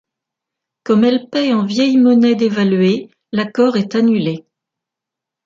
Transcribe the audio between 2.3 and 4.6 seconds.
dévaluée, l'accord est annulé.